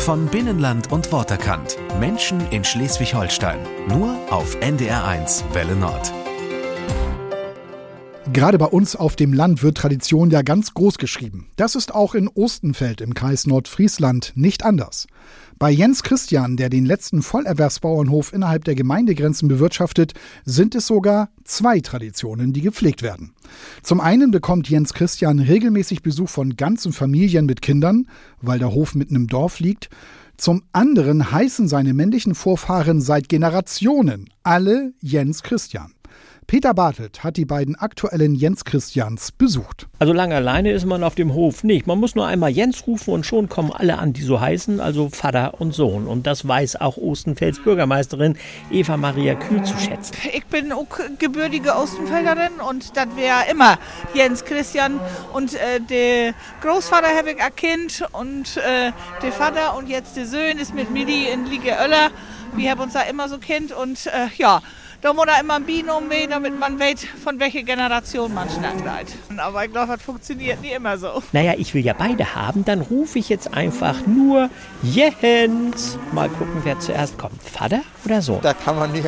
Von 0.00 0.26
Binnenland 0.26 0.90
und 0.92 1.12
Worterkant. 1.12 1.76
Menschen 2.00 2.40
in 2.50 2.64
Schleswig-Holstein. 2.64 3.60
Nur 3.86 4.16
auf 4.30 4.56
NDR1 4.56 5.42
Welle 5.52 5.76
Nord. 5.76 6.19
Gerade 8.34 8.58
bei 8.58 8.66
uns 8.66 8.96
auf 8.96 9.16
dem 9.16 9.32
Land 9.32 9.62
wird 9.62 9.78
Tradition 9.78 10.30
ja 10.30 10.42
ganz 10.42 10.74
groß 10.74 10.98
geschrieben. 10.98 11.48
Das 11.56 11.74
ist 11.74 11.94
auch 11.94 12.14
in 12.14 12.28
Ostenfeld 12.28 13.00
im 13.00 13.14
Kreis 13.14 13.46
Nordfriesland 13.46 14.32
nicht 14.34 14.62
anders. 14.62 15.06
Bei 15.58 15.70
Jens 15.70 16.02
Christian, 16.02 16.56
der 16.56 16.68
den 16.68 16.84
letzten 16.84 17.22
Vollerwerbsbauernhof 17.22 18.32
innerhalb 18.32 18.64
der 18.64 18.74
Gemeindegrenzen 18.74 19.48
bewirtschaftet, 19.48 20.12
sind 20.44 20.74
es 20.74 20.86
sogar 20.86 21.30
zwei 21.44 21.80
Traditionen, 21.80 22.52
die 22.52 22.60
gepflegt 22.60 23.02
werden. 23.02 23.32
Zum 23.82 24.00
einen 24.00 24.30
bekommt 24.30 24.68
Jens 24.68 24.92
Christian 24.92 25.38
regelmäßig 25.38 26.02
Besuch 26.02 26.28
von 26.28 26.56
ganzen 26.56 26.92
Familien 26.92 27.46
mit 27.46 27.62
Kindern, 27.62 28.06
weil 28.42 28.58
der 28.58 28.72
Hof 28.72 28.94
mitten 28.94 29.16
im 29.16 29.26
Dorf 29.28 29.60
liegt. 29.60 29.88
Zum 30.36 30.62
anderen 30.72 31.32
heißen 31.32 31.68
seine 31.68 31.94
männlichen 31.94 32.34
Vorfahren 32.34 33.00
seit 33.00 33.28
Generationen 33.28 34.28
alle 34.42 34.92
Jens 35.00 35.42
Christian. 35.42 35.94
Peter 36.50 36.74
Bartelt 36.74 37.22
hat 37.22 37.36
die 37.36 37.44
beiden 37.44 37.76
aktuellen 37.76 38.34
Jens 38.34 38.64
Christians 38.64 39.30
besucht. 39.30 39.86
Also 40.00 40.12
lange 40.12 40.34
alleine 40.34 40.72
ist 40.72 40.84
man 40.84 41.04
auf 41.04 41.14
dem 41.14 41.32
Hof 41.32 41.62
nicht. 41.62 41.86
Man 41.86 42.00
muss 42.00 42.16
nur 42.16 42.26
einmal 42.26 42.50
Jens 42.50 42.88
rufen 42.88 43.14
und 43.14 43.24
schon 43.24 43.48
kommen 43.48 43.70
alle 43.70 44.00
an, 44.00 44.14
die 44.14 44.22
so 44.22 44.40
heißen, 44.40 44.80
also 44.80 45.10
Vater 45.10 45.60
und 45.60 45.72
Sohn. 45.72 46.08
Und 46.08 46.26
das 46.26 46.48
weiß 46.48 46.80
auch 46.80 46.96
Ostenfelds 46.96 47.60
Bürgermeisterin 47.60 48.36
Eva 48.72 48.96
Maria 48.96 49.36
Kühl 49.36 49.62
zu 49.62 49.78
schätzen. 49.78 50.12
Ich 50.32 50.44
bin 50.46 50.72
auch 50.72 50.88
gebürtige 51.20 51.76
Ostenfelderin 51.76 52.58
und 52.68 52.96
das 52.96 53.06
wäre 53.14 53.48
immer 53.48 53.78
Jens 54.14 54.44
Christian. 54.44 54.98
Und 55.32 55.54
äh, 55.54 55.78
der 55.88 56.34
Großvater 56.62 57.16
habe 57.16 57.30
ich 57.30 57.40
ein 57.40 57.54
Kind 57.54 58.02
und 58.10 58.56
äh, 58.56 58.90
der 59.22 59.30
Vater 59.30 59.76
und 59.76 59.88
jetzt 59.88 60.16
der 60.16 60.26
Sohn 60.26 60.58
ist 60.60 60.74
mit 60.74 60.90
Midi 60.90 61.28
in 61.32 61.46
Liege 61.46 61.76
Öller. 61.80 62.10
Wir 62.56 62.70
haben 62.70 62.80
uns 62.80 62.92
da 62.92 63.02
immer 63.02 63.28
so 63.28 63.38
kennt 63.38 63.72
und 63.72 64.06
äh, 64.06 64.28
ja, 64.36 64.60
da 65.02 65.14
muss 65.14 65.26
er 65.26 65.40
immer 65.40 65.54
ein 65.54 65.64
Binom 65.64 66.10
weh, 66.10 66.26
damit 66.26 66.58
man 66.58 66.78
weiß, 66.78 67.06
von 67.24 67.40
welcher 67.40 67.62
Generation 67.62 68.34
man 68.34 68.48
schnackt. 68.50 68.82
Aber 69.38 69.64
ich 69.64 69.72
glaube, 69.72 69.94
das 69.94 70.02
funktioniert 70.02 70.60
nicht 70.60 70.74
immer 70.74 70.98
so. 70.98 71.22
Naja, 71.32 71.54
ich 71.56 71.72
will 71.72 71.82
ja 71.82 71.94
beide 71.94 72.34
haben, 72.34 72.66
dann 72.66 72.82
rufe 72.82 73.18
ich 73.18 73.30
jetzt 73.30 73.54
einfach 73.54 74.06
nur 74.06 74.50
Jens. 74.82 75.96
Mal 76.12 76.28
gucken, 76.28 76.60
wer 76.64 76.78
zuerst 76.80 77.16
kommt. 77.16 77.42
Vater 77.42 77.80
oder 78.04 78.20
Sohn? 78.20 78.40
Da 78.42 78.52
kann 78.52 78.76
man 78.76 78.92
nie, 78.92 79.02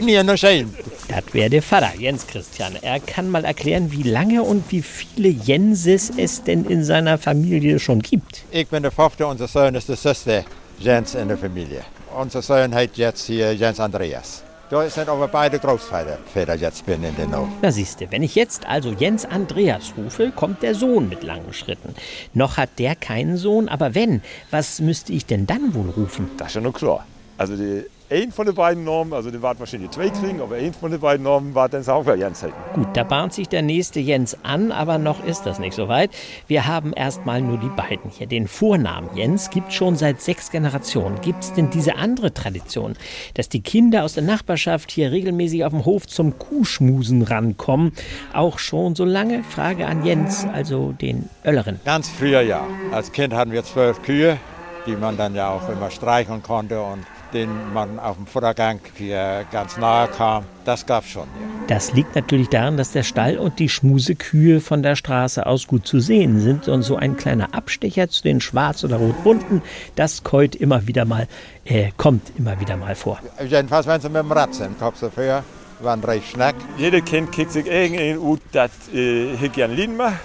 nie 0.00 0.18
unterscheiden. 0.18 0.74
Das 1.08 1.32
wäre 1.32 1.48
der 1.48 1.62
Vater, 1.62 1.92
Jens 1.96 2.26
Christian. 2.26 2.76
Er 2.82 2.98
kann 2.98 3.30
mal 3.30 3.44
erklären, 3.44 3.92
wie 3.92 4.02
lange 4.02 4.42
und 4.42 4.72
wie 4.72 4.82
viele 4.82 5.28
Jenses 5.28 6.10
es 6.16 6.42
denn 6.42 6.64
in 6.64 6.82
seiner 6.82 7.18
Familie 7.18 7.78
schon 7.78 8.00
gibt. 8.00 8.42
Ich 8.50 8.66
bin 8.66 8.82
der 8.82 8.92
Vater, 8.92 9.28
unser 9.28 9.46
Sohn 9.46 9.76
ist 9.76 9.88
der 9.88 9.96
Sechste 9.96 10.44
Jens 10.80 11.14
in 11.14 11.28
der 11.28 11.38
Familie. 11.38 11.84
Unser 12.16 12.40
Sohn 12.40 12.74
heißt 12.74 12.96
jetzt 12.96 13.26
hier 13.26 13.54
Jens 13.54 13.78
Andreas. 13.78 14.42
Da 14.70 14.88
sind 14.88 15.06
aber 15.08 15.28
beide 15.28 15.58
Großväter 15.58 16.54
jetzt 16.54 16.86
bin 16.86 17.04
in 17.04 17.14
den 17.14 17.36
Hof. 17.36 17.46
Na 17.60 17.70
siehste, 17.70 18.10
wenn 18.10 18.22
ich 18.22 18.34
jetzt 18.34 18.66
also 18.66 18.90
Jens 18.90 19.26
Andreas 19.26 19.92
rufe, 19.98 20.32
kommt 20.34 20.62
der 20.62 20.74
Sohn 20.74 21.10
mit 21.10 21.22
langen 21.22 21.52
Schritten. 21.52 21.94
Noch 22.32 22.56
hat 22.56 22.70
der 22.78 22.96
keinen 22.96 23.36
Sohn, 23.36 23.68
aber 23.68 23.94
wenn, 23.94 24.22
was 24.50 24.80
müsste 24.80 25.12
ich 25.12 25.26
denn 25.26 25.46
dann 25.46 25.74
wohl 25.74 25.90
rufen? 25.90 26.30
Das 26.38 26.48
ist 26.48 26.54
ja 26.54 26.62
nur 26.62 26.72
klar. 26.72 27.04
Also 27.36 27.54
die 27.54 27.84
ein 28.10 28.30
von 28.30 28.46
den 28.46 28.54
beiden 28.54 28.84
Normen, 28.84 29.12
also 29.12 29.30
den 29.30 29.42
wird 29.42 29.58
wahrscheinlich 29.58 29.90
zwei 29.90 30.08
kriegen, 30.10 30.40
aber 30.40 30.56
ein 30.56 30.72
von 30.72 30.90
den 30.90 31.00
beiden 31.00 31.24
Normen 31.24 31.54
wird 31.54 31.72
dann 31.72 31.86
auch 31.88 32.04
bei 32.04 32.14
Jens 32.14 32.42
halten. 32.42 32.56
Gut, 32.74 32.88
da 32.94 33.02
bahnt 33.02 33.32
sich 33.32 33.48
der 33.48 33.62
nächste 33.62 34.00
Jens 34.00 34.36
an, 34.44 34.70
aber 34.70 34.98
noch 34.98 35.24
ist 35.24 35.42
das 35.42 35.58
nicht 35.58 35.74
so 35.74 35.88
weit. 35.88 36.10
Wir 36.46 36.66
haben 36.66 36.92
erstmal 36.92 37.40
nur 37.40 37.58
die 37.58 37.68
beiden 37.68 38.10
hier. 38.10 38.26
Den 38.26 38.46
Vornamen 38.46 39.10
Jens 39.16 39.50
gibt 39.50 39.72
schon 39.72 39.96
seit 39.96 40.20
sechs 40.20 40.50
Generationen. 40.50 41.20
Gibt 41.20 41.42
es 41.42 41.52
denn 41.52 41.70
diese 41.70 41.96
andere 41.96 42.32
Tradition, 42.32 42.94
dass 43.34 43.48
die 43.48 43.60
Kinder 43.60 44.04
aus 44.04 44.14
der 44.14 44.22
Nachbarschaft 44.22 44.90
hier 44.90 45.10
regelmäßig 45.10 45.64
auf 45.64 45.72
dem 45.72 45.84
Hof 45.84 46.06
zum 46.06 46.38
Kuhschmusen 46.38 47.22
rankommen? 47.22 47.92
Auch 48.32 48.58
schon 48.58 48.94
so 48.94 49.04
lange? 49.04 49.42
Frage 49.42 49.86
an 49.86 50.04
Jens, 50.04 50.46
also 50.52 50.92
den 50.92 51.28
Ölleren. 51.44 51.80
Ganz 51.84 52.08
früher 52.08 52.42
ja. 52.42 52.64
Als 52.92 53.10
Kind 53.10 53.34
hatten 53.34 53.50
wir 53.50 53.64
zwölf 53.64 54.02
Kühe, 54.02 54.38
die 54.86 54.94
man 54.94 55.16
dann 55.16 55.34
ja 55.34 55.50
auch 55.50 55.68
immer 55.68 55.90
streicheln 55.90 56.42
konnte 56.42 56.80
und 56.80 57.04
den 57.36 57.50
man 57.74 57.98
auf 57.98 58.16
dem 58.16 58.26
Futtergang 58.26 58.80
hier 58.96 59.44
ganz 59.52 59.76
nahe 59.76 60.08
kam. 60.08 60.44
Das 60.64 60.86
gab 60.86 61.04
es 61.04 61.10
schon. 61.10 61.24
Ja. 61.24 61.66
Das 61.66 61.92
liegt 61.92 62.14
natürlich 62.14 62.48
daran, 62.48 62.78
dass 62.78 62.92
der 62.92 63.02
Stall 63.02 63.36
und 63.36 63.58
die 63.58 63.68
Schmusekühe 63.68 64.60
von 64.60 64.82
der 64.82 64.96
Straße 64.96 65.44
aus 65.44 65.66
gut 65.66 65.86
zu 65.86 66.00
sehen 66.00 66.40
sind. 66.40 66.68
Und 66.68 66.82
so 66.82 66.96
ein 66.96 67.16
kleiner 67.16 67.54
Abstecher 67.54 68.08
zu 68.08 68.22
den 68.22 68.40
schwarz- 68.40 68.84
oder 68.84 68.96
rotbunten, 68.96 69.62
das 69.96 70.24
keut 70.24 70.54
immer 70.54 70.86
wieder 70.86 71.04
mal, 71.04 71.28
äh, 71.66 71.90
kommt 71.98 72.32
immer 72.38 72.58
wieder 72.58 72.76
mal 72.78 72.94
vor. 72.94 73.20
Jedenfalls, 73.46 73.86
wenn 73.86 74.00
sie 74.00 74.08
mit 74.08 74.22
dem 74.22 74.32
Rad 74.32 74.54
sind, 74.54 74.78
kommst 74.78 75.02
du 75.02 75.10
für, 75.10 75.44
waren 75.80 76.02
recht 76.02 76.30
schnack. 76.30 76.54
Jeder 76.78 77.02
Kind 77.02 77.32
kriegt 77.32 77.52
sich 77.52 77.66
irgendein 77.66 78.18
Ut, 78.18 78.40
das 78.52 78.70
äh, 78.94 79.36
hier 79.36 79.50
gerne 79.50 79.74
lieben 79.74 79.96
macht. 79.98 80.20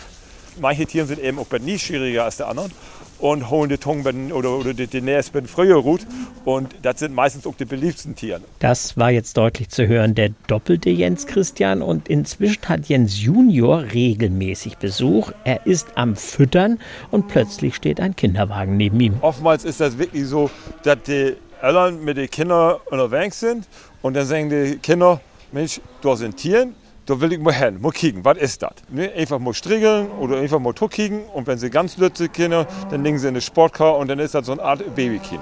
Manche 0.59 0.85
Tiere 0.85 1.05
sind 1.05 1.19
eben 1.19 1.39
auch 1.39 1.47
nie 1.59 1.77
schwieriger 1.77 2.23
als 2.23 2.37
die 2.37 2.43
anderen 2.43 2.71
und 3.21 3.49
holen 3.49 3.69
die 3.69 3.77
Tungen 3.77 4.31
oder, 4.31 4.57
oder 4.57 4.73
die, 4.73 4.87
die 4.87 5.01
Näsben 5.01 5.45
früher 5.45 5.81
gut. 5.81 6.01
Und 6.43 6.75
das 6.81 6.99
sind 6.99 7.13
meistens 7.13 7.45
auch 7.45 7.55
die 7.55 7.65
beliebtesten 7.65 8.15
Tiere. 8.15 8.41
Das 8.59 8.97
war 8.97 9.11
jetzt 9.11 9.37
deutlich 9.37 9.69
zu 9.69 9.87
hören, 9.87 10.15
der 10.15 10.31
doppelte 10.47 10.89
Jens 10.89 11.27
Christian. 11.27 11.81
Und 11.81 12.09
inzwischen 12.09 12.67
hat 12.67 12.87
Jens 12.87 13.21
Junior 13.21 13.83
regelmäßig 13.93 14.77
Besuch. 14.77 15.31
Er 15.43 15.65
ist 15.65 15.89
am 15.95 16.15
Füttern 16.15 16.79
und 17.11 17.27
plötzlich 17.27 17.75
steht 17.75 17.99
ein 17.99 18.15
Kinderwagen 18.15 18.75
neben 18.75 18.99
ihm. 18.99 19.13
Oftmals 19.21 19.63
ist 19.63 19.79
das 19.79 19.97
wirklich 19.97 20.25
so, 20.25 20.49
dass 20.83 20.97
die 21.03 21.35
Eltern 21.61 22.03
mit 22.03 22.17
den 22.17 22.29
Kindern 22.29 22.77
unterwegs 22.89 23.39
sind 23.39 23.67
und 24.01 24.15
dann 24.15 24.25
sagen 24.25 24.49
die 24.49 24.77
Kinder, 24.79 25.21
Mensch, 25.51 25.79
da 26.01 26.15
sind 26.15 26.37
Tiere, 26.37 26.69
da 27.05 27.19
will 27.19 27.33
ich 27.33 27.39
mal 27.39 27.53
hin, 27.53 27.81
mal 27.81 27.91
kicken, 27.91 28.23
was 28.23 28.37
ist 28.37 28.61
das? 28.61 28.73
Ne? 28.89 29.11
Einfach 29.11 29.39
mal 29.39 29.53
striegeln 29.53 30.09
oder 30.11 30.37
einfach 30.37 30.59
mal 30.59 30.73
kicken 30.73 31.23
und 31.33 31.47
wenn 31.47 31.57
sie 31.57 31.69
ganz 31.69 31.97
lütze 31.97 32.29
Kinder, 32.29 32.67
dann 32.89 33.03
legen 33.03 33.17
sie 33.17 33.27
in 33.27 33.33
eine 33.33 33.41
Sportcar 33.41 33.97
und 33.97 34.07
dann 34.07 34.19
ist 34.19 34.35
das 34.35 34.45
so 34.45 34.51
eine 34.51 34.61
Art 34.61 34.95
Babykino. 34.95 35.41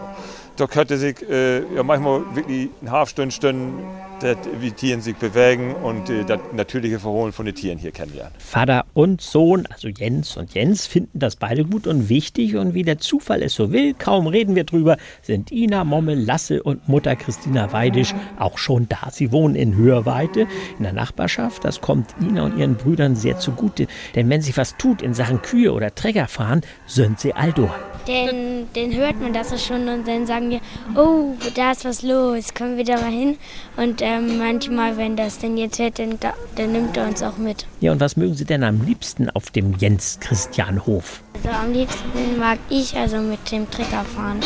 Da 0.59 0.68
könnte 0.68 0.97
sich 0.97 1.16
äh, 1.30 1.59
ja 1.74 1.84
manchmal 1.84 2.36
wirklich 2.36 2.70
ein 2.81 2.92
halb 2.92 3.08
Stündchen 3.08 3.75
das, 4.20 4.36
wie 4.59 4.72
Tiere 4.72 5.00
sich 5.00 5.16
bewegen 5.16 5.74
und 5.74 6.09
äh, 6.09 6.25
das 6.25 6.42
natürliche 6.53 7.00
Verholen 7.00 7.31
von 7.31 7.46
den 7.46 7.56
Tieren 7.56 7.78
hier 7.78 7.92
kennenlernen. 7.92 8.34
Vater 8.40 8.86
und 8.94 9.22
Sohn, 9.22 9.66
also 9.68 9.88
Jens 9.88 10.36
und 10.36 10.53
Jens, 10.53 10.86
finden 10.86 11.18
das 11.18 11.38
beide 11.38 11.64
gut 11.64 11.88
und 11.88 12.09
wichtig. 12.09 12.58
Und 12.58 12.74
wie 12.74 12.84
der 12.84 12.97
Zufall 12.97 13.42
es 13.42 13.53
so 13.53 13.72
will, 13.72 13.94
kaum 13.94 14.28
reden 14.28 14.56
wir 14.56 14.66
drüber, 14.66 14.97
sind 15.22 15.50
Ina 15.50 15.86
Mommel, 15.86 16.20
Lasse 16.20 16.62
und 16.62 16.90
Mutter 16.90 17.16
Christina 17.16 17.72
Weidisch 17.72 18.14
auch 18.38 18.58
schon 18.58 18.90
da. 18.90 19.12
Sie 19.12 19.31
wohnen 19.31 19.56
in 19.56 19.78
Hörweite, 19.78 20.41
in 20.78 20.84
der 20.84 20.91
Nachbarschaft. 20.91 21.64
Das 21.64 21.80
kommt 21.80 22.14
Ina 22.20 22.44
und 22.44 22.58
ihren 22.58 22.76
Brüdern 22.76 23.16
sehr 23.16 23.40
zugute. 23.40 23.88
Denn 24.14 24.30
wenn 24.30 24.41
sich 24.41 24.58
was 24.58 24.76
tut 24.76 25.02
in 25.02 25.14
Sachen 25.14 25.41
Kühe 25.41 25.72
oder 25.72 25.96
Träger 25.96 26.28
fahren, 26.28 26.59
sind 26.86 27.18
sie 27.18 27.34
all 27.34 27.53
durch. 27.53 27.72
Den, 28.08 28.68
den 28.74 28.96
hört 28.96 29.20
man 29.22 29.34
das 29.34 29.50
schon 29.64 29.88
und 29.88 30.08
dann 30.08 30.26
sagen 30.26 30.50
wir, 30.50 30.60
oh, 30.96 31.36
da 31.56 31.72
ist 31.72 31.86
was 31.86 32.02
los, 32.02 32.54
kommen 32.54 32.78
wir 32.78 32.84
da 32.84 32.96
mal 32.96 33.12
hin. 33.12 33.38
Und 33.78 34.02
ähm, 34.02 34.38
manchmal, 34.38 34.98
wenn 34.98 35.16
das 35.16 35.38
denn 35.38 35.58
jetzt 35.58 35.80
hört, 35.80 36.00
dann, 36.00 36.18
dann 36.20 36.72
nimmt 36.72 36.98
er 36.98 37.08
uns 37.08 37.22
auch 37.22 37.38
mit. 37.38 37.66
Ja, 37.82 37.92
und 37.92 38.00
was 38.00 38.18
mögen 38.18 38.34
Sie 38.34 38.46
denn 38.46 38.64
am 38.64 38.82
liebsten 38.82 39.30
auf 39.30 39.52
dem 39.52 39.76
Jens-Christian-Hof? 39.78 41.22
Also 41.36 41.50
am 41.50 41.74
liebsten 41.74 42.38
mag 42.40 42.59
ich 42.70 42.96
also 42.96 43.18
mit 43.18 43.52
dem 43.52 43.70
Trecker 43.70 44.04
fahren. 44.04 44.40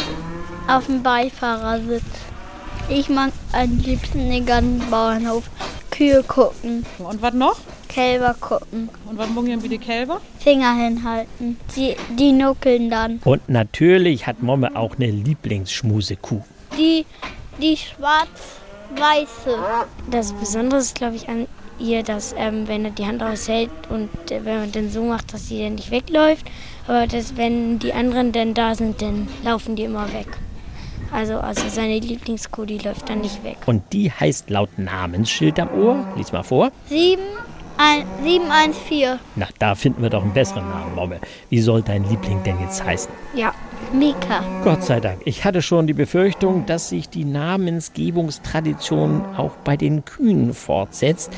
Auf 0.68 0.86
dem 0.86 1.04
Beifahrersitz. 1.04 2.04
Ich 2.90 3.08
mag 3.10 3.32
am 3.54 3.78
liebsten 3.80 4.30
den 4.30 4.46
ganzen 4.46 4.90
Bauernhof. 4.90 5.44
Kühe 5.94 6.24
gucken. 6.24 6.86
Und 6.98 7.22
was 7.22 7.34
noch? 7.36 7.60
Kälber 7.88 8.36
gucken. 8.40 8.90
Und 9.08 9.18
was 9.18 9.30
machen 9.30 9.62
wie 9.62 9.70
die 9.70 9.78
Kälber? 9.78 10.20
Finger 10.40 10.74
hinhalten. 10.74 11.58
Die, 11.76 11.96
die 12.18 12.32
nuckeln 12.32 12.90
dann. 12.90 13.20
Und 13.24 13.48
natürlich 13.48 14.26
hat 14.26 14.42
Momme 14.42 14.76
auch 14.76 14.96
eine 14.96 15.12
Lieblingsschmusekuh. 15.12 16.42
Die, 16.76 17.06
die 17.62 17.78
schwarz-weiße. 17.78 19.56
Das 20.10 20.34
Besondere 20.34 20.80
ist, 20.80 20.96
glaube 20.96 21.16
ich, 21.16 21.30
an 21.30 21.46
ihr, 21.80 22.02
dass 22.02 22.34
ähm, 22.38 22.68
wenn 22.68 22.86
er 22.86 22.92
die 22.92 23.06
Hand 23.06 23.22
aushält 23.22 23.70
und 23.90 24.10
äh, 24.32 24.44
wenn 24.44 24.62
man 24.62 24.72
dann 24.72 24.90
so 24.90 25.04
macht, 25.04 25.32
dass 25.32 25.48
sie 25.48 25.62
dann 25.62 25.76
nicht 25.76 25.92
wegläuft, 25.92 26.46
aber 26.88 27.06
dass 27.06 27.38
wenn 27.38 27.78
die 27.78 27.94
anderen 27.94 28.32
dann 28.32 28.56
da 28.56 28.74
sind, 28.74 29.02
dann 29.02 29.28
laufen 29.44 29.76
die 29.76 29.84
immer 29.84 30.12
weg. 30.14 30.28
Also, 31.14 31.38
also 31.38 31.70
seine 31.70 32.00
Lieblingskuh, 32.00 32.66
die 32.66 32.80
läuft 32.80 33.08
dann 33.08 33.22
nicht 33.22 33.44
weg. 33.44 33.58
Und 33.68 33.84
die 33.94 34.12
heißt 34.12 34.50
laut 34.50 34.78
Namensschild 34.78 35.60
am 35.60 35.70
Ohr, 35.70 36.08
lies 36.16 36.32
mal 36.32 36.42
vor. 36.42 36.72
Sieben, 36.90 37.22
ein, 37.78 38.06
714. 38.24 39.20
Na, 39.36 39.48
da 39.60 39.76
finden 39.76 40.02
wir 40.02 40.10
doch 40.10 40.24
einen 40.24 40.34
besseren 40.34 40.68
Namen, 40.68 40.96
Momme. 40.96 41.20
Wie 41.50 41.62
soll 41.62 41.84
dein 41.84 42.10
Liebling 42.10 42.42
denn 42.44 42.60
jetzt 42.62 42.84
heißen? 42.84 43.12
Ja, 43.36 43.54
Mika. 43.94 44.44
Gott 44.64 44.84
sei 44.84 45.00
Dank. 45.00 45.22
Ich 45.26 45.46
hatte 45.46 45.62
schon 45.62 45.86
die 45.86 45.94
Befürchtung, 45.94 46.66
dass 46.66 46.90
sich 46.90 47.10
die 47.10 47.26
Namensgebungstradition 47.26 49.24
auch 49.38 49.56
bei 49.64 49.78
den 49.78 50.06
Kühen 50.06 50.56
fortsetzt. 50.56 51.32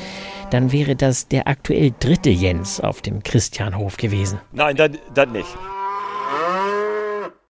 Dann 0.50 0.72
wäre 0.72 0.96
das 0.96 1.28
der 1.28 1.48
aktuell 1.48 1.92
dritte 2.00 2.30
Jens 2.30 2.80
auf 2.80 3.02
dem 3.02 3.22
Christianhof 3.22 3.98
gewesen. 3.98 4.40
Nein, 4.52 4.76
das 4.76 5.28
nicht. 5.28 5.48